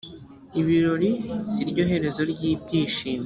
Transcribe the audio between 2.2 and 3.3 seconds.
ryibyishimo.